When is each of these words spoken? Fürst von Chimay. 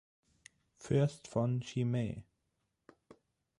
Fürst 0.79 1.27
von 1.27 1.61
Chimay. 1.61 2.23